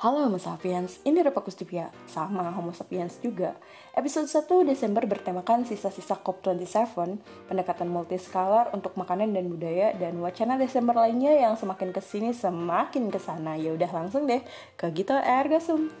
Halo 0.00 0.24
Homo 0.24 0.40
Sapiens, 0.40 0.96
ini 1.04 1.20
Repa 1.20 1.44
Kustipia, 1.44 1.92
sama 2.08 2.48
Homo 2.56 2.72
Sapiens 2.72 3.20
juga. 3.20 3.52
Episode 3.92 4.32
1 4.32 4.72
Desember 4.72 5.04
bertemakan 5.04 5.68
sisa-sisa 5.68 6.16
COP27, 6.16 7.20
pendekatan 7.52 7.84
multiskalar 7.92 8.72
untuk 8.72 8.96
makanan 8.96 9.36
dan 9.36 9.52
budaya, 9.52 9.92
dan 9.92 10.16
wacana 10.24 10.56
Desember 10.56 10.96
lainnya 10.96 11.36
yang 11.36 11.52
semakin 11.52 11.92
ke 11.92 12.00
sini 12.00 12.32
semakin 12.32 13.12
ke 13.12 13.20
sana. 13.20 13.60
Ya 13.60 13.76
udah 13.76 13.92
langsung 13.92 14.24
deh 14.24 14.40
ke 14.80 14.88
Gita 14.88 15.20
Ergasum. 15.20 15.92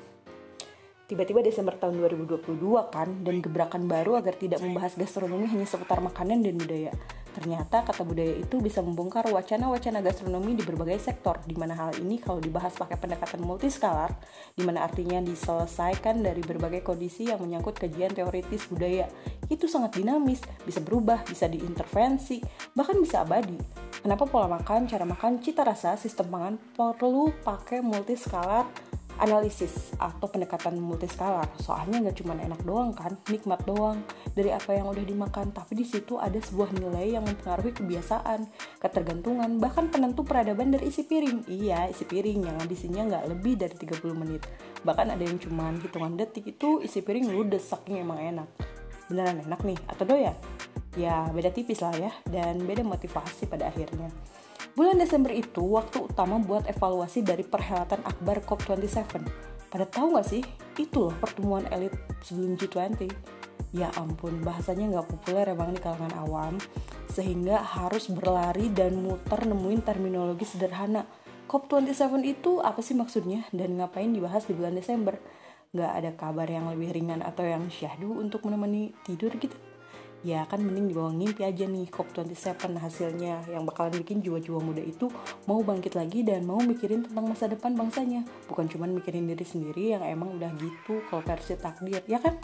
Tiba-tiba 1.10 1.42
Desember 1.42 1.74
tahun 1.74 1.98
2022 2.06 2.54
kan, 2.86 3.10
dan 3.26 3.42
gebrakan 3.42 3.90
baru 3.90 4.22
agar 4.22 4.38
tidak 4.38 4.62
membahas 4.62 4.94
gastronomi 4.94 5.42
hanya 5.50 5.66
seputar 5.66 5.98
makanan 5.98 6.38
dan 6.38 6.54
budaya. 6.54 6.94
Ternyata 7.34 7.82
kata 7.82 8.06
budaya 8.06 8.38
itu 8.38 8.62
bisa 8.62 8.78
membongkar 8.78 9.26
wacana-wacana 9.26 10.06
gastronomi 10.06 10.54
di 10.54 10.62
berbagai 10.62 11.02
sektor, 11.02 11.42
di 11.42 11.58
mana 11.58 11.74
hal 11.74 11.98
ini 11.98 12.22
kalau 12.22 12.38
dibahas 12.38 12.78
pakai 12.78 12.94
pendekatan 12.94 13.42
multiskalar, 13.42 14.14
di 14.54 14.62
mana 14.62 14.86
artinya 14.86 15.18
diselesaikan 15.18 16.22
dari 16.22 16.46
berbagai 16.46 16.86
kondisi 16.86 17.26
yang 17.26 17.42
menyangkut 17.42 17.74
kajian 17.74 18.14
teoritis 18.14 18.70
budaya. 18.70 19.10
Itu 19.50 19.66
sangat 19.66 19.98
dinamis, 19.98 20.46
bisa 20.62 20.78
berubah, 20.78 21.26
bisa 21.26 21.50
diintervensi, 21.50 22.38
bahkan 22.70 22.94
bisa 23.02 23.26
abadi. 23.26 23.58
Kenapa 23.98 24.30
pola 24.30 24.46
makan, 24.46 24.86
cara 24.86 25.02
makan, 25.02 25.42
cita 25.42 25.66
rasa, 25.66 25.98
sistem 25.98 26.30
pangan 26.30 26.54
perlu 26.78 27.34
pakai 27.42 27.82
multiskalar 27.82 28.89
analisis 29.20 29.92
atau 30.00 30.26
pendekatan 30.26 30.80
multiskalar. 30.80 31.46
Soalnya 31.60 32.08
nggak 32.08 32.16
cuma 32.24 32.34
enak 32.34 32.60
doang 32.64 32.96
kan, 32.96 33.20
nikmat 33.28 33.60
doang 33.68 34.00
dari 34.32 34.50
apa 34.50 34.72
yang 34.74 34.88
udah 34.88 35.04
dimakan, 35.04 35.52
tapi 35.52 35.76
di 35.78 35.86
situ 35.86 36.16
ada 36.16 36.40
sebuah 36.40 36.72
nilai 36.74 37.20
yang 37.20 37.24
mempengaruhi 37.28 37.76
kebiasaan, 37.76 38.48
ketergantungan, 38.80 39.60
bahkan 39.60 39.92
penentu 39.92 40.24
peradaban 40.24 40.72
dari 40.72 40.88
isi 40.88 41.04
piring. 41.04 41.46
Iya, 41.46 41.92
isi 41.92 42.08
piring 42.08 42.48
yang 42.48 42.56
habisinya 42.58 43.02
nggak 43.06 43.24
lebih 43.30 43.54
dari 43.60 43.76
30 43.76 44.16
menit. 44.16 44.42
Bahkan 44.80 45.06
ada 45.12 45.22
yang 45.22 45.36
cuma 45.36 45.68
hitungan 45.76 46.16
detik 46.16 46.48
itu 46.48 46.80
isi 46.80 47.04
piring 47.04 47.28
ludes 47.30 47.68
saking 47.68 48.00
emang 48.00 48.18
enak. 48.18 48.48
Beneran 49.12 49.44
enak 49.44 49.60
nih 49.62 49.78
atau 49.84 50.04
doyan? 50.08 50.36
Ya 50.98 51.28
beda 51.30 51.54
tipis 51.54 51.84
lah 51.84 51.94
ya 51.94 52.10
dan 52.26 52.66
beda 52.66 52.82
motivasi 52.82 53.46
pada 53.46 53.70
akhirnya. 53.70 54.10
Bulan 54.80 54.96
Desember 54.96 55.28
itu 55.28 55.60
waktu 55.60 56.08
utama 56.08 56.40
buat 56.40 56.64
evaluasi 56.64 57.20
dari 57.20 57.44
perhelatan 57.44 58.00
akbar 58.00 58.40
COP27. 58.48 59.20
Pada 59.68 59.84
tahu 59.84 60.16
gak 60.16 60.24
sih, 60.24 60.40
itu 60.80 61.04
loh 61.04 61.12
pertemuan 61.20 61.68
elit 61.68 61.92
sebelum 62.24 62.56
G20. 62.56 63.12
Ya 63.76 63.92
ampun, 64.00 64.40
bahasanya 64.40 64.88
nggak 64.88 65.08
populer 65.12 65.52
emang 65.52 65.76
di 65.76 65.84
kalangan 65.84 66.16
awam, 66.24 66.56
sehingga 67.12 67.60
harus 67.60 68.08
berlari 68.08 68.72
dan 68.72 69.04
muter 69.04 69.44
nemuin 69.44 69.84
terminologi 69.84 70.48
sederhana. 70.48 71.04
COP27 71.44 72.16
itu 72.24 72.64
apa 72.64 72.80
sih 72.80 72.96
maksudnya 72.96 73.44
dan 73.52 73.76
ngapain 73.76 74.08
dibahas 74.08 74.48
di 74.48 74.56
bulan 74.56 74.80
Desember? 74.80 75.20
Nggak 75.76 75.92
ada 75.92 76.10
kabar 76.16 76.48
yang 76.48 76.72
lebih 76.72 76.96
ringan 76.96 77.20
atau 77.20 77.44
yang 77.44 77.68
syahdu 77.68 78.16
untuk 78.16 78.48
menemani 78.48 78.96
tidur 79.04 79.36
gitu? 79.36 79.60
Ya 80.20 80.44
kan 80.44 80.60
mending 80.60 80.92
dibawa 80.92 81.10
ngimpi 81.16 81.42
aja 81.44 81.64
nih 81.64 81.88
COP27 81.88 82.76
hasilnya. 82.76 83.44
Yang 83.48 83.62
bakalan 83.72 83.94
bikin 84.04 84.20
jiwa-jiwa 84.20 84.60
muda 84.60 84.82
itu 84.84 85.08
mau 85.48 85.64
bangkit 85.64 85.96
lagi 85.96 86.20
dan 86.20 86.44
mau 86.44 86.60
mikirin 86.60 87.04
tentang 87.08 87.24
masa 87.24 87.48
depan 87.48 87.72
bangsanya. 87.72 88.24
Bukan 88.48 88.68
cuma 88.68 88.84
mikirin 88.84 89.24
diri 89.24 89.44
sendiri 89.44 89.96
yang 89.96 90.04
emang 90.04 90.36
udah 90.36 90.52
gitu 90.60 91.00
kalau 91.08 91.24
versi 91.24 91.56
takdir 91.56 92.04
ya 92.04 92.20
kan? 92.20 92.36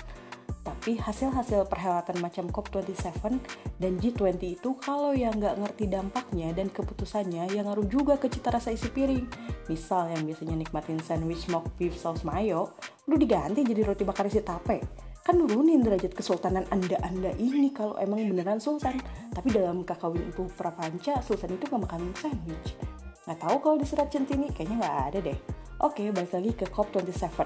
Tapi 0.67 0.99
hasil-hasil 0.99 1.67
perhelatan 1.71 2.19
macam 2.19 2.51
COP27 2.51 3.39
dan 3.79 3.93
G20 4.03 4.59
itu 4.59 4.75
kalau 4.83 5.15
yang 5.15 5.39
nggak 5.39 5.63
ngerti 5.63 5.87
dampaknya 5.87 6.51
dan 6.51 6.71
keputusannya 6.71 7.55
yang 7.55 7.71
ngaruh 7.71 7.87
juga 7.87 8.19
ke 8.19 8.27
cita 8.27 8.51
rasa 8.51 8.75
isi 8.75 8.91
piring. 8.91 9.27
Misal 9.71 10.11
yang 10.11 10.27
biasanya 10.27 10.59
nikmatin 10.59 10.99
sandwich 11.03 11.47
smoked 11.47 11.71
beef 11.79 11.95
saus 11.95 12.27
mayo, 12.27 12.75
udah 13.07 13.19
diganti 13.19 13.63
jadi 13.63 13.83
roti 13.87 14.03
bakar 14.03 14.27
isi 14.27 14.43
tape 14.43 15.06
kan 15.27 15.43
nurunin 15.43 15.83
derajat 15.83 16.15
kesultanan 16.15 16.63
anda-anda 16.71 17.35
ini 17.35 17.75
kalau 17.75 17.99
emang 17.99 18.23
beneran 18.31 18.63
sultan. 18.63 18.95
Tapi 19.35 19.51
dalam 19.51 19.83
kakawin 19.83 20.31
itu 20.31 20.47
prapanca 20.55 21.19
sultan 21.19 21.59
itu 21.59 21.67
gak 21.67 21.83
makan 21.83 22.15
sandwich. 22.15 22.79
Nggak 23.27 23.43
tahu 23.43 23.57
kalau 23.59 23.77
di 23.83 23.87
surat 23.91 24.07
centini 24.07 24.55
kayaknya 24.55 24.87
nggak 24.87 24.99
ada 25.11 25.19
deh. 25.19 25.39
Oke 25.83 26.15
balik 26.15 26.31
lagi 26.31 26.53
ke 26.55 26.67
COP27 26.71 27.43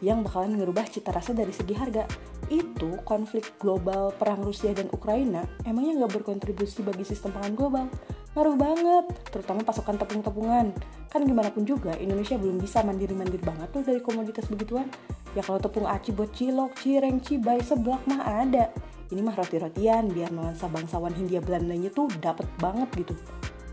yang 0.00 0.24
bakalan 0.24 0.56
ngerubah 0.56 0.88
cita 0.88 1.12
rasa 1.12 1.36
dari 1.36 1.52
segi 1.52 1.76
harga. 1.76 2.08
Itu 2.48 3.04
konflik 3.04 3.60
global 3.60 4.16
perang 4.16 4.40
Rusia 4.40 4.72
dan 4.72 4.88
Ukraina 4.88 5.44
emangnya 5.68 6.00
nggak 6.00 6.24
berkontribusi 6.24 6.80
bagi 6.80 7.04
sistem 7.04 7.36
pangan 7.36 7.52
global 7.52 7.84
ngaruh 8.30 8.54
banget 8.54 9.04
terutama 9.34 9.66
pasokan 9.66 9.98
tepung-tepungan. 9.98 10.70
Kan 11.10 11.26
gimana 11.26 11.50
pun 11.50 11.66
juga 11.66 11.98
Indonesia 11.98 12.38
belum 12.38 12.62
bisa 12.62 12.86
mandiri-mandiri 12.86 13.42
banget 13.42 13.68
tuh 13.74 13.82
dari 13.82 13.98
komoditas 13.98 14.46
begituan. 14.46 14.86
Ya 15.34 15.42
kalau 15.42 15.58
tepung 15.58 15.86
aci 15.86 16.14
buat 16.14 16.30
cilok, 16.30 16.78
cireng, 16.78 17.18
cibai, 17.18 17.58
seblak 17.62 18.02
mah 18.06 18.46
ada. 18.46 18.70
Ini 19.10 19.18
mah 19.26 19.34
roti-rotian 19.34 20.14
biar 20.14 20.30
nuansa 20.30 20.70
bangsawan 20.70 21.10
Hindia 21.18 21.42
Belandanya 21.42 21.90
tuh 21.90 22.06
dapet 22.22 22.46
banget 22.62 22.86
gitu. 22.94 23.14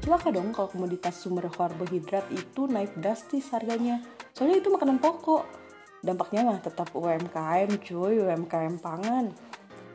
Celaka 0.02 0.34
dong 0.34 0.50
kalau 0.50 0.72
komoditas 0.72 1.14
sumber 1.14 1.46
karbohidrat 1.54 2.26
itu 2.34 2.66
naik 2.66 2.98
drastis 2.98 3.54
harganya. 3.54 4.02
Soalnya 4.34 4.66
itu 4.66 4.74
makanan 4.74 4.98
pokok. 4.98 5.46
Dampaknya 6.02 6.42
mah 6.46 6.58
tetap 6.58 6.90
UMKM 6.98 7.70
cuy 7.86 8.22
UMKM 8.26 8.82
pangan. 8.82 9.30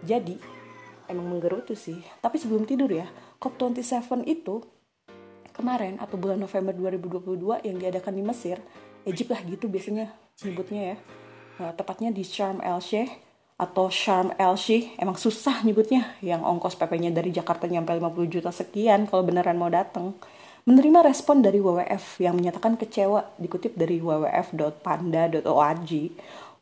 Jadi 0.07 0.62
emang 1.13 1.29
menggerutu 1.29 1.77
sih. 1.77 2.01
Tapi 2.19 2.41
sebelum 2.41 2.65
tidur 2.65 2.89
ya 2.89 3.07
COP27 3.39 4.25
itu 4.25 4.65
kemarin 5.53 6.01
atau 6.01 6.17
bulan 6.17 6.41
November 6.41 6.73
2022 6.73 7.69
yang 7.69 7.77
diadakan 7.77 8.13
di 8.17 8.23
Mesir 8.25 8.57
Egypt 9.05 9.31
lah 9.31 9.41
gitu 9.45 9.69
biasanya 9.69 10.09
nyebutnya 10.43 10.97
ya. 10.97 10.97
Uh, 11.61 11.73
tepatnya 11.77 12.09
di 12.09 12.25
Sharm 12.25 12.65
el 12.65 12.81
Sheikh 12.81 13.13
atau 13.61 13.93
Sharm 13.93 14.33
el 14.41 14.57
Sheikh 14.57 14.97
emang 14.97 15.21
susah 15.21 15.61
nyebutnya 15.63 16.17
yang 16.25 16.41
ongkos 16.43 16.75
PP-nya 16.81 17.13
dari 17.13 17.29
Jakarta 17.31 17.69
nyampe 17.69 17.93
50 17.93 18.33
juta 18.33 18.49
sekian 18.49 19.05
kalau 19.05 19.23
beneran 19.23 19.61
mau 19.61 19.69
datang 19.69 20.17
menerima 20.63 21.03
respon 21.03 21.43
dari 21.43 21.59
WWF 21.59 22.23
yang 22.23 22.39
menyatakan 22.39 22.79
kecewa 22.79 23.35
dikutip 23.37 23.75
dari 23.75 23.99
wwf.panda.org 23.99 25.91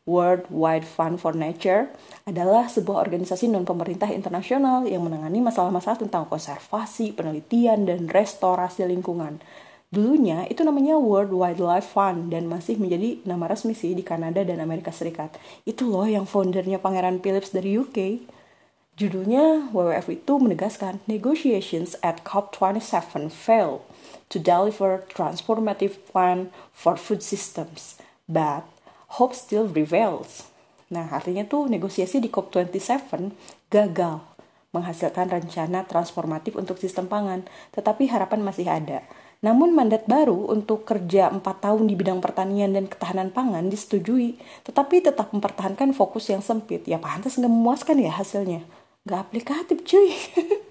World 0.08 0.48
Wide 0.48 0.88
Fund 0.88 1.20
for 1.20 1.36
Nature 1.36 1.92
adalah 2.24 2.72
sebuah 2.72 3.04
organisasi 3.04 3.52
non-pemerintah 3.52 4.08
internasional 4.08 4.88
yang 4.88 5.04
menangani 5.04 5.44
masalah-masalah 5.44 6.00
tentang 6.00 6.24
konservasi, 6.24 7.12
penelitian, 7.12 7.84
dan 7.84 8.08
restorasi 8.08 8.88
lingkungan. 8.88 9.44
Dulunya 9.90 10.46
itu 10.46 10.62
namanya 10.62 10.96
World 10.96 11.34
Wildlife 11.34 11.90
Fund 11.92 12.30
dan 12.30 12.46
masih 12.46 12.78
menjadi 12.78 13.20
nama 13.26 13.50
resmi 13.50 13.74
sih 13.74 13.90
di 13.90 14.06
Kanada 14.06 14.40
dan 14.46 14.62
Amerika 14.62 14.94
Serikat. 14.94 15.34
Itu 15.66 15.90
loh 15.90 16.06
yang 16.06 16.30
foundernya 16.30 16.78
Pangeran 16.78 17.18
Philips 17.18 17.50
dari 17.50 17.74
UK. 17.74 18.22
Judulnya 18.94 19.72
WWF 19.74 20.06
itu 20.14 20.38
menegaskan 20.38 21.02
negotiations 21.10 21.98
at 22.06 22.22
COP27 22.22 23.34
failed 23.34 23.82
to 24.30 24.38
deliver 24.38 25.02
transformative 25.10 25.98
plan 26.06 26.54
for 26.70 26.94
food 26.94 27.18
systems, 27.18 27.98
but 28.30 28.62
hope 29.18 29.34
still 29.34 29.66
prevails. 29.66 30.46
Nah, 30.90 31.06
artinya 31.10 31.46
tuh 31.46 31.70
negosiasi 31.70 32.18
di 32.18 32.30
COP27 32.30 33.30
gagal 33.70 34.18
menghasilkan 34.70 35.26
rencana 35.26 35.82
transformatif 35.86 36.54
untuk 36.54 36.78
sistem 36.78 37.10
pangan, 37.10 37.42
tetapi 37.74 38.06
harapan 38.06 38.42
masih 38.42 38.70
ada. 38.70 39.02
Namun 39.40 39.72
mandat 39.72 40.04
baru 40.04 40.52
untuk 40.52 40.84
kerja 40.84 41.32
4 41.32 41.42
tahun 41.42 41.88
di 41.88 41.96
bidang 41.96 42.20
pertanian 42.20 42.76
dan 42.76 42.86
ketahanan 42.86 43.32
pangan 43.32 43.66
disetujui, 43.66 44.36
tetapi 44.68 45.00
tetap 45.00 45.32
mempertahankan 45.32 45.96
fokus 45.96 46.28
yang 46.28 46.44
sempit. 46.44 46.84
Ya 46.86 47.00
pantas 47.00 47.40
nggak 47.40 47.50
memuaskan 47.50 47.98
ya 47.98 48.12
hasilnya. 48.14 48.62
Nggak 49.08 49.20
aplikatif 49.26 49.78
cuy. 49.82 50.12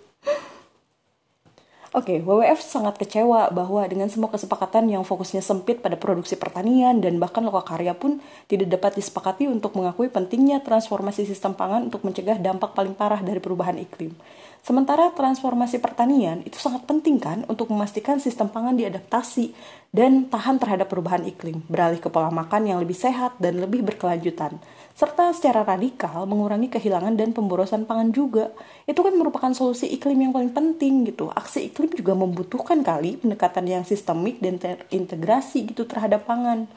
Oke, 1.90 2.14
okay, 2.14 2.18
WWF 2.22 2.62
sangat 2.62 3.02
kecewa 3.02 3.50
bahwa 3.50 3.82
dengan 3.90 4.06
semua 4.14 4.30
kesepakatan 4.30 4.94
yang 4.94 5.02
fokusnya 5.02 5.42
sempit 5.42 5.82
pada 5.82 5.98
produksi 5.98 6.38
pertanian 6.38 7.02
dan 7.02 7.18
bahkan 7.18 7.42
lokakarya 7.42 7.98
pun 7.98 8.22
tidak 8.46 8.78
dapat 8.78 9.02
disepakati 9.02 9.50
untuk 9.50 9.74
mengakui 9.74 10.06
pentingnya 10.06 10.62
transformasi 10.62 11.26
sistem 11.26 11.58
pangan 11.58 11.90
untuk 11.90 12.06
mencegah 12.06 12.38
dampak 12.38 12.78
paling 12.78 12.94
parah 12.94 13.26
dari 13.26 13.42
perubahan 13.42 13.74
iklim. 13.82 14.14
Sementara 14.60 15.10
transformasi 15.16 15.80
pertanian 15.80 16.44
itu 16.44 16.60
sangat 16.60 16.84
penting 16.86 17.18
kan 17.18 17.48
untuk 17.48 17.72
memastikan 17.72 18.20
sistem 18.20 18.52
pangan 18.52 18.76
diadaptasi 18.76 19.56
dan 19.90 20.30
tahan 20.30 20.62
terhadap 20.62 20.92
perubahan 20.92 21.26
iklim, 21.26 21.66
beralih 21.66 21.98
ke 21.98 22.12
pola 22.12 22.30
makan 22.30 22.70
yang 22.70 22.78
lebih 22.78 22.94
sehat 22.94 23.34
dan 23.42 23.58
lebih 23.58 23.82
berkelanjutan, 23.82 24.62
serta 24.94 25.34
secara 25.34 25.66
radikal 25.66 26.30
mengurangi 26.30 26.70
kehilangan 26.70 27.18
dan 27.18 27.34
pemborosan 27.34 27.90
pangan 27.90 28.14
juga. 28.14 28.54
Itu 28.86 29.02
kan 29.02 29.18
merupakan 29.18 29.50
solusi 29.56 29.90
iklim 29.90 30.30
yang 30.30 30.36
paling 30.36 30.54
penting 30.54 31.08
gitu. 31.10 31.34
Aksi 31.34 31.74
iklim 31.74 31.90
juga 31.96 32.14
membutuhkan 32.14 32.86
kali 32.86 33.18
pendekatan 33.18 33.66
yang 33.66 33.84
sistemik 33.88 34.38
dan 34.44 34.62
terintegrasi 34.62 35.74
gitu 35.74 35.90
terhadap 35.90 36.30
pangan. 36.30 36.70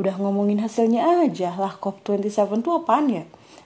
Udah 0.00 0.16
ngomongin 0.16 0.64
hasilnya 0.64 1.28
aja 1.28 1.52
lah 1.56 1.76
COP27 1.76 2.62
itu 2.62 2.70
apaan 2.72 3.06
ya? 3.12 3.24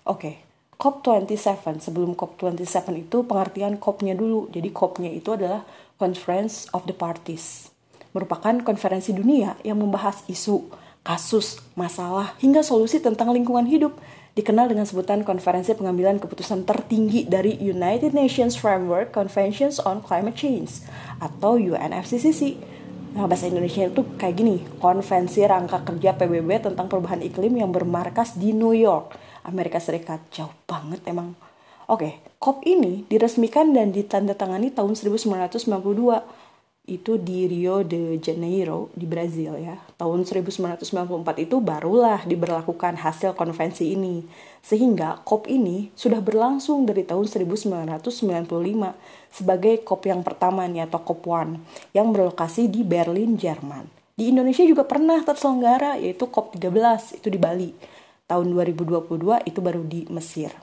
Oke, 0.08 0.50
COP27 0.81 1.85
sebelum 1.85 2.17
COP27 2.17 2.88
itu 2.97 3.21
pengertian 3.29 3.77
COP-nya 3.77 4.17
dulu. 4.17 4.49
Jadi 4.49 4.73
COP-nya 4.73 5.12
itu 5.12 5.37
adalah 5.37 5.69
Conference 6.00 6.65
of 6.73 6.88
the 6.88 6.97
Parties. 6.97 7.69
Merupakan 8.17 8.65
konferensi 8.65 9.12
dunia 9.12 9.61
yang 9.61 9.77
membahas 9.77 10.25
isu 10.25 10.73
kasus, 11.05 11.61
masalah, 11.77 12.32
hingga 12.41 12.65
solusi 12.65 12.99
tentang 12.99 13.31
lingkungan 13.37 13.69
hidup 13.69 14.00
dikenal 14.32 14.73
dengan 14.73 14.88
sebutan 14.88 15.21
Konferensi 15.21 15.77
Pengambilan 15.77 16.17
Keputusan 16.17 16.65
Tertinggi 16.65 17.29
dari 17.29 17.61
United 17.61 18.17
Nations 18.17 18.56
Framework 18.56 19.12
Conventions 19.12 19.77
on 19.85 20.00
Climate 20.00 20.38
Change 20.38 20.81
atau 21.21 21.61
UNFCCC. 21.61 22.56
Nah, 23.11 23.27
bahasa 23.27 23.50
Indonesia 23.50 23.91
itu 23.91 24.06
kayak 24.17 24.35
gini, 24.38 24.62
Konvensi 24.79 25.43
Rangka 25.43 25.82
Kerja 25.82 26.15
PBB 26.15 26.62
tentang 26.62 26.87
Perubahan 26.87 27.19
Iklim 27.21 27.59
yang 27.59 27.75
bermarkas 27.75 28.38
di 28.38 28.55
New 28.55 28.71
York, 28.71 29.19
Amerika 29.45 29.81
Serikat. 29.81 30.21
Jauh 30.33 30.53
banget 30.65 31.05
emang. 31.09 31.37
Oke, 31.91 32.23
COP 32.39 32.63
ini 32.71 33.03
diresmikan 33.11 33.75
dan 33.75 33.91
ditandatangani 33.91 34.71
tahun 34.71 34.95
1992 34.95 35.67
itu 36.91 37.21
di 37.23 37.47
Rio 37.47 37.87
de 37.87 38.19
Janeiro 38.19 38.91
di 38.99 39.07
Brazil 39.07 39.55
ya. 39.59 39.79
Tahun 39.95 40.27
1994 40.27 40.83
itu 41.39 41.57
barulah 41.63 42.27
diberlakukan 42.27 42.99
hasil 42.99 43.39
konvensi 43.39 43.95
ini. 43.95 44.27
Sehingga 44.61 45.23
COP 45.23 45.47
ini 45.47 45.95
sudah 45.95 46.19
berlangsung 46.19 46.85
dari 46.85 47.07
tahun 47.07 47.31
1995 47.31 48.51
sebagai 49.31 49.75
COP 49.87 50.03
yang 50.11 50.27
pertama 50.27 50.67
nih 50.67 50.91
atau 50.91 51.01
COP 51.03 51.31
1 51.31 51.95
yang 51.95 52.11
berlokasi 52.11 52.67
di 52.67 52.83
Berlin, 52.83 53.39
Jerman. 53.39 53.87
Di 54.19 54.29
Indonesia 54.29 54.67
juga 54.67 54.85
pernah 54.85 55.23
terselenggara 55.25 55.97
yaitu 55.97 56.29
COP 56.29 56.59
13 56.59 57.23
itu 57.23 57.29
di 57.31 57.39
Bali. 57.41 57.71
Tahun 58.31 58.47
2022 58.47 59.50
itu 59.50 59.59
baru 59.59 59.82
di 59.82 60.06
Mesir. 60.06 60.55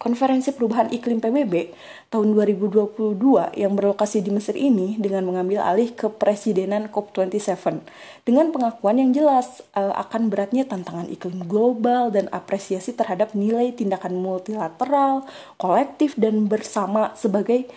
Konferensi 0.00 0.48
Perubahan 0.56 0.88
Iklim 0.88 1.20
PBB 1.20 1.76
tahun 2.08 2.32
2022 2.32 3.20
yang 3.52 3.76
berlokasi 3.76 4.24
di 4.24 4.32
Mesir 4.32 4.56
ini 4.56 4.96
dengan 4.96 5.28
mengambil 5.28 5.60
alih 5.60 5.92
kepresidenan 5.92 6.88
COP27 6.88 7.84
dengan 8.24 8.48
pengakuan 8.48 8.96
yang 8.96 9.12
jelas 9.12 9.60
uh, 9.76 9.92
akan 10.00 10.32
beratnya 10.32 10.64
tantangan 10.64 11.04
iklim 11.12 11.44
global 11.44 12.08
dan 12.08 12.32
apresiasi 12.32 12.96
terhadap 12.96 13.36
nilai 13.36 13.76
tindakan 13.76 14.16
multilateral, 14.16 15.28
kolektif 15.60 16.16
dan 16.16 16.48
bersama 16.48 17.12
sebagai 17.12 17.68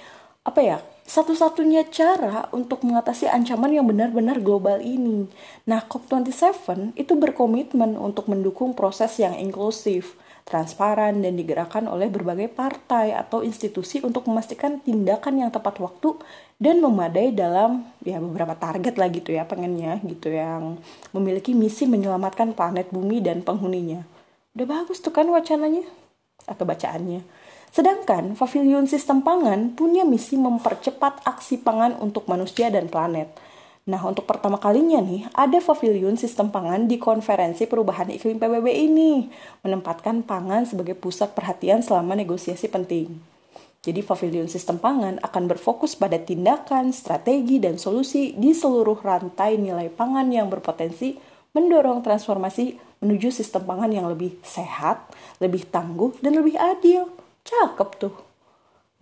apa 0.48 0.64
ya 0.64 0.78
satu-satunya 1.04 1.92
cara 1.92 2.48
untuk 2.56 2.88
mengatasi 2.88 3.28
ancaman 3.28 3.76
yang 3.76 3.84
benar-benar 3.84 4.40
global 4.40 4.80
ini. 4.80 5.28
Nah, 5.68 5.84
COP27 5.84 6.96
itu 6.96 7.14
berkomitmen 7.20 8.00
untuk 8.00 8.32
mendukung 8.32 8.72
proses 8.72 9.20
yang 9.20 9.36
inklusif, 9.36 10.16
transparan, 10.48 11.20
dan 11.20 11.36
digerakkan 11.36 11.92
oleh 11.92 12.08
berbagai 12.08 12.48
partai 12.52 13.12
atau 13.12 13.44
institusi 13.44 14.00
untuk 14.00 14.32
memastikan 14.32 14.80
tindakan 14.80 15.44
yang 15.44 15.52
tepat 15.52 15.80
waktu 15.84 16.16
dan 16.56 16.80
memadai 16.80 17.36
dalam 17.36 17.84
ya 18.08 18.24
beberapa 18.24 18.56
target 18.56 18.96
lah 18.96 19.12
gitu 19.12 19.36
ya 19.36 19.44
pengennya 19.44 20.00
gitu 20.08 20.32
yang 20.32 20.80
memiliki 21.12 21.52
misi 21.52 21.84
menyelamatkan 21.84 22.56
planet 22.56 22.92
bumi 22.96 23.20
dan 23.20 23.44
penghuninya. 23.44 24.08
Udah 24.56 24.68
bagus 24.80 25.04
tuh 25.04 25.12
kan 25.12 25.28
wacananya 25.28 25.84
atau 26.48 26.64
bacaannya. 26.64 27.43
Sedangkan 27.74 28.38
pavilion 28.38 28.86
sistem 28.86 29.26
pangan 29.26 29.74
punya 29.74 30.06
misi 30.06 30.38
mempercepat 30.38 31.26
aksi 31.26 31.66
pangan 31.66 31.98
untuk 31.98 32.30
manusia 32.30 32.70
dan 32.70 32.86
planet 32.86 33.34
Nah, 33.84 34.00
untuk 34.08 34.24
pertama 34.24 34.56
kalinya 34.64 35.04
nih, 35.04 35.28
ada 35.36 35.60
pavilion 35.60 36.16
sistem 36.16 36.48
pangan 36.48 36.88
di 36.88 36.96
konferensi 36.96 37.68
perubahan 37.68 38.08
iklim 38.16 38.40
PBB 38.40 38.72
ini, 38.72 39.28
menempatkan 39.60 40.24
pangan 40.24 40.64
sebagai 40.64 40.96
pusat 40.96 41.36
perhatian 41.36 41.84
selama 41.84 42.16
negosiasi 42.16 42.72
penting. 42.72 43.20
Jadi, 43.84 44.00
pavilion 44.00 44.48
sistem 44.48 44.80
pangan 44.80 45.20
akan 45.20 45.44
berfokus 45.52 46.00
pada 46.00 46.16
tindakan, 46.16 46.96
strategi, 46.96 47.60
dan 47.60 47.76
solusi 47.76 48.32
di 48.40 48.56
seluruh 48.56 49.04
rantai 49.04 49.60
nilai 49.60 49.92
pangan 49.92 50.32
yang 50.32 50.48
berpotensi 50.48 51.20
mendorong 51.52 52.00
transformasi 52.00 52.80
menuju 53.04 53.36
sistem 53.36 53.68
pangan 53.68 53.92
yang 53.92 54.08
lebih 54.08 54.40
sehat, 54.48 55.12
lebih 55.44 55.68
tangguh, 55.68 56.16
dan 56.24 56.40
lebih 56.40 56.56
adil. 56.56 57.12
Cakep 57.44 57.90
tuh. 58.00 58.16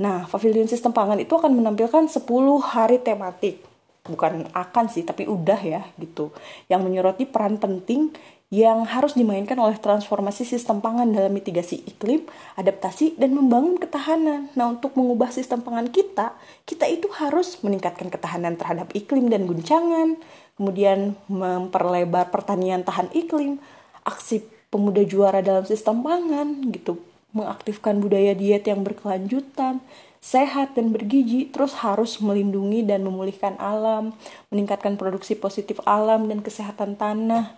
Nah, 0.01 0.25
pavilion 0.25 0.65
sistem 0.65 0.91
pangan 0.91 1.21
itu 1.21 1.33
akan 1.37 1.53
menampilkan 1.53 2.09
10 2.09 2.25
hari 2.61 2.97
tematik 3.01 3.71
bukan 4.01 4.49
akan 4.57 4.89
sih 4.89 5.05
tapi 5.05 5.29
udah 5.29 5.61
ya 5.61 5.85
gitu 6.01 6.33
yang 6.65 6.81
menyoroti 6.81 7.29
peran 7.29 7.61
penting 7.61 8.09
yang 8.51 8.83
harus 8.83 9.15
dimainkan 9.15 9.55
oleh 9.63 9.79
transformasi 9.79 10.43
sistem 10.43 10.83
pangan 10.83 11.07
dalam 11.07 11.31
mitigasi 11.31 11.87
iklim, 11.87 12.27
adaptasi, 12.59 13.15
dan 13.15 13.31
membangun 13.31 13.79
ketahanan. 13.79 14.51
Nah, 14.59 14.75
untuk 14.75 14.91
mengubah 14.99 15.31
sistem 15.31 15.63
pangan 15.63 15.87
kita, 15.87 16.35
kita 16.67 16.83
itu 16.91 17.07
harus 17.15 17.63
meningkatkan 17.63 18.11
ketahanan 18.11 18.59
terhadap 18.59 18.91
iklim 18.91 19.31
dan 19.31 19.47
guncangan, 19.47 20.19
kemudian 20.59 21.15
memperlebar 21.31 22.27
pertanian 22.27 22.83
tahan 22.83 23.07
iklim, 23.15 23.55
aksi 24.03 24.43
pemuda 24.67 25.07
juara 25.07 25.39
dalam 25.39 25.63
sistem 25.63 26.03
pangan, 26.03 26.75
gitu, 26.75 26.99
mengaktifkan 27.31 28.03
budaya 28.03 28.35
diet 28.35 28.67
yang 28.67 28.83
berkelanjutan, 28.83 29.79
sehat 30.21 30.77
dan 30.77 30.93
bergizi, 30.93 31.49
terus 31.49 31.81
harus 31.81 32.21
melindungi 32.21 32.85
dan 32.85 33.01
memulihkan 33.01 33.57
alam, 33.57 34.13
meningkatkan 34.53 34.95
produksi 34.95 35.33
positif 35.33 35.81
alam 35.89 36.29
dan 36.29 36.45
kesehatan 36.45 36.93
tanah, 36.93 37.57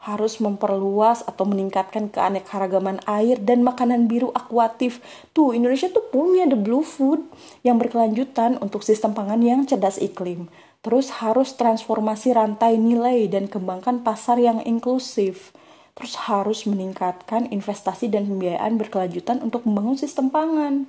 harus 0.00 0.40
memperluas 0.40 1.20
atau 1.28 1.44
meningkatkan 1.44 2.08
keanekaragaman 2.08 3.04
air 3.04 3.36
dan 3.36 3.60
makanan 3.60 4.08
biru 4.08 4.32
akuatif. 4.32 5.04
Tuh, 5.36 5.52
Indonesia 5.52 5.92
tuh 5.92 6.08
punya 6.08 6.48
the 6.48 6.56
blue 6.56 6.80
food 6.80 7.20
yang 7.60 7.76
berkelanjutan 7.76 8.56
untuk 8.64 8.80
sistem 8.80 9.12
pangan 9.12 9.44
yang 9.44 9.68
cerdas 9.68 10.00
iklim. 10.00 10.48
Terus 10.80 11.20
harus 11.20 11.52
transformasi 11.52 12.32
rantai 12.32 12.80
nilai 12.80 13.28
dan 13.28 13.44
kembangkan 13.44 14.00
pasar 14.00 14.40
yang 14.40 14.64
inklusif. 14.64 15.52
Terus 16.00 16.16
harus 16.16 16.64
meningkatkan 16.64 17.52
investasi 17.52 18.08
dan 18.08 18.24
pembiayaan 18.24 18.80
berkelanjutan 18.80 19.44
untuk 19.44 19.68
membangun 19.68 20.00
sistem 20.00 20.32
pangan. 20.32 20.88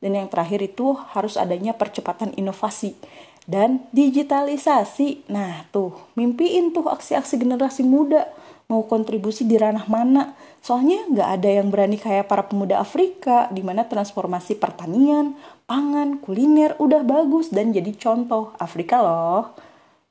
Dan 0.00 0.16
yang 0.16 0.32
terakhir 0.32 0.64
itu 0.64 0.96
harus 1.12 1.36
adanya 1.36 1.76
percepatan 1.76 2.32
inovasi 2.40 2.96
dan 3.44 3.84
digitalisasi. 3.92 5.28
Nah 5.28 5.68
tuh, 5.68 5.92
mimpiin 6.16 6.72
tuh 6.72 6.88
aksi-aksi 6.88 7.36
generasi 7.36 7.84
muda 7.84 8.32
mau 8.66 8.82
kontribusi 8.88 9.46
di 9.46 9.60
ranah 9.60 9.86
mana. 9.86 10.34
Soalnya 10.64 11.06
nggak 11.06 11.28
ada 11.36 11.50
yang 11.62 11.68
berani 11.70 12.00
kayak 12.00 12.26
para 12.26 12.42
pemuda 12.48 12.82
Afrika, 12.82 13.46
di 13.54 13.62
mana 13.62 13.86
transformasi 13.86 14.58
pertanian, 14.58 15.38
pangan, 15.70 16.18
kuliner 16.18 16.74
udah 16.82 17.06
bagus 17.06 17.54
dan 17.54 17.70
jadi 17.70 17.94
contoh 17.94 18.56
Afrika 18.58 18.98
loh. 18.98 19.54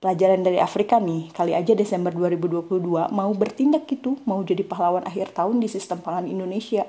Pelajaran 0.05 0.45
dari 0.45 0.61
Afrika 0.61 1.01
nih, 1.01 1.33
kali 1.33 1.57
aja 1.57 1.73
Desember 1.73 2.13
2022 2.13 3.09
mau 3.09 3.33
bertindak 3.33 3.89
gitu, 3.89 4.21
mau 4.29 4.37
jadi 4.45 4.61
pahlawan 4.61 5.01
akhir 5.01 5.33
tahun 5.33 5.57
di 5.57 5.65
sistem 5.65 5.97
pangan 5.97 6.29
Indonesia. 6.29 6.85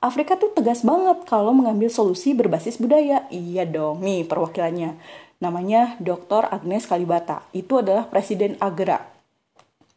Afrika 0.00 0.40
tuh 0.40 0.48
tegas 0.48 0.80
banget 0.80 1.28
kalau 1.28 1.52
mengambil 1.52 1.92
solusi 1.92 2.32
berbasis 2.32 2.80
budaya. 2.80 3.28
Iya 3.28 3.68
dong, 3.68 4.00
nih 4.00 4.24
perwakilannya. 4.24 4.96
Namanya 5.44 6.00
Dr. 6.00 6.48
Agnes 6.48 6.88
Kalibata. 6.88 7.44
Itu 7.52 7.84
adalah 7.84 8.08
Presiden 8.08 8.56
Agra. 8.56 9.12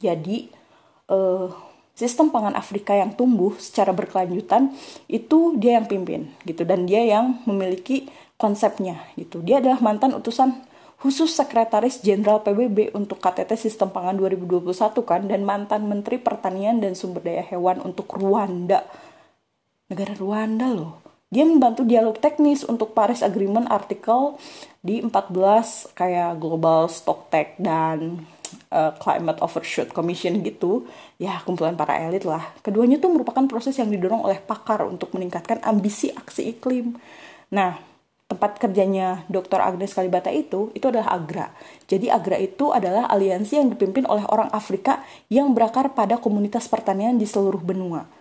Jadi, 0.03 0.51
uh, 1.07 1.47
sistem 1.95 2.35
pangan 2.35 2.51
Afrika 2.51 2.91
yang 2.91 3.15
tumbuh 3.15 3.55
secara 3.63 3.95
berkelanjutan 3.95 4.75
itu 5.07 5.55
dia 5.55 5.79
yang 5.79 5.87
pimpin 5.87 6.35
gitu 6.43 6.67
dan 6.67 6.83
dia 6.83 6.99
yang 7.07 7.39
memiliki 7.47 8.11
konsepnya 8.35 9.07
gitu. 9.15 9.39
Dia 9.39 9.63
adalah 9.63 9.79
mantan 9.79 10.11
utusan 10.19 10.67
khusus 10.97 11.29
sekretaris 11.29 12.01
jenderal 12.01 12.41
PBB 12.41 12.93
untuk 12.97 13.21
KTT 13.21 13.53
Sistem 13.53 13.93
Pangan 13.93 14.17
2021 14.17 14.73
kan 15.05 15.21
dan 15.29 15.45
mantan 15.45 15.85
menteri 15.85 16.17
pertanian 16.17 16.81
dan 16.81 16.97
sumber 16.97 17.21
daya 17.21 17.45
hewan 17.45 17.77
untuk 17.85 18.09
Rwanda 18.17 18.81
negara 19.87 20.13
Rwanda 20.17 20.67
loh. 20.71 20.93
Dia 21.27 21.43
membantu 21.43 21.83
dialog 21.83 22.15
teknis 22.23 22.63
untuk 22.63 22.95
Paris 22.95 23.19
Agreement 23.19 23.67
artikel 23.67 24.39
di 24.79 25.03
14 25.03 25.91
kayak 25.91 26.39
Global 26.39 26.87
Stock 26.87 27.27
Tech 27.27 27.59
dan 27.59 28.23
uh, 28.71 28.95
Climate 28.95 29.43
Overshoot 29.43 29.91
Commission 29.91 30.39
gitu. 30.39 30.87
Ya, 31.19 31.43
kumpulan 31.43 31.75
para 31.75 31.99
elit 31.99 32.23
lah. 32.23 32.55
Keduanya 32.63 32.95
tuh 33.03 33.11
merupakan 33.11 33.43
proses 33.43 33.75
yang 33.75 33.91
didorong 33.91 34.23
oleh 34.23 34.39
pakar 34.39 34.87
untuk 34.87 35.11
meningkatkan 35.11 35.59
ambisi 35.67 36.15
aksi 36.15 36.55
iklim. 36.55 36.95
Nah, 37.51 37.75
tempat 38.27 38.59
kerjanya 38.59 39.23
Dr. 39.31 39.63
Agnes 39.63 39.95
Kalibata 39.95 40.27
itu, 40.27 40.67
itu 40.75 40.83
adalah 40.91 41.15
AGRA. 41.15 41.47
Jadi 41.87 42.11
AGRA 42.11 42.37
itu 42.43 42.75
adalah 42.75 43.07
aliansi 43.07 43.55
yang 43.55 43.71
dipimpin 43.71 44.03
oleh 44.03 44.27
orang 44.27 44.51
Afrika 44.51 44.99
yang 45.31 45.55
berakar 45.55 45.95
pada 45.95 46.19
komunitas 46.19 46.67
pertanian 46.67 47.15
di 47.15 47.23
seluruh 47.23 47.63
benua. 47.63 48.16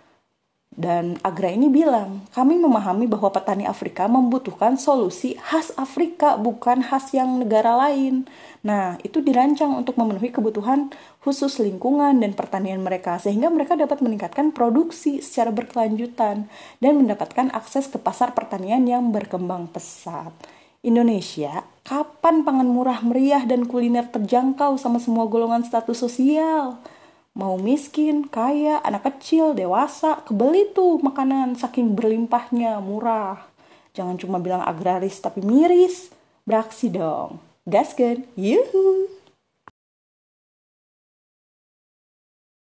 Dan 0.77 1.17
Agra 1.25 1.49
ini 1.49 1.73
bilang, 1.73 2.29
kami 2.37 2.61
memahami 2.61 3.09
bahwa 3.09 3.33
petani 3.33 3.65
Afrika 3.65 4.05
membutuhkan 4.13 4.77
solusi 4.77 5.33
khas 5.41 5.73
Afrika, 5.81 6.37
bukan 6.37 6.85
khas 6.85 7.17
yang 7.17 7.41
negara 7.41 7.73
lain. 7.81 8.29
Nah, 8.61 9.01
itu 9.01 9.25
dirancang 9.25 9.73
untuk 9.73 9.97
memenuhi 9.97 10.29
kebutuhan 10.29 10.93
khusus 11.25 11.65
lingkungan 11.65 12.21
dan 12.21 12.37
pertanian 12.37 12.85
mereka, 12.85 13.17
sehingga 13.17 13.49
mereka 13.49 13.73
dapat 13.73 14.05
meningkatkan 14.05 14.53
produksi 14.53 15.25
secara 15.25 15.49
berkelanjutan 15.49 16.45
dan 16.85 16.93
mendapatkan 17.01 17.49
akses 17.57 17.89
ke 17.89 17.97
pasar 17.97 18.37
pertanian 18.37 18.85
yang 18.85 19.17
berkembang 19.17 19.73
pesat. 19.73 20.37
Indonesia 20.85 21.65
Kapan 21.87 22.43
pangan 22.43 22.67
murah 22.67 22.99
meriah 23.01 23.47
dan 23.47 23.65
kuliner 23.65 24.11
terjangkau 24.11 24.75
sama 24.75 24.99
semua 24.99 25.31
golongan 25.31 25.63
status 25.63 26.03
sosial? 26.03 26.83
Mau 27.37 27.61
miskin, 27.61 28.25
kaya, 28.33 28.81
anak 28.81 29.13
kecil, 29.13 29.53
dewasa, 29.53 30.25
kebeli 30.25 30.73
tuh 30.73 30.97
makanan 31.05 31.53
saking 31.53 31.93
berlimpahnya, 31.93 32.81
murah. 32.81 33.45
Jangan 33.93 34.17
cuma 34.17 34.41
bilang 34.41 34.65
agraris 34.65 35.21
tapi 35.21 35.45
miris. 35.45 36.09
Beraksi 36.49 36.89
dong. 36.89 37.37
Gaskan. 37.69 38.25
Yuhuu. 38.41 39.16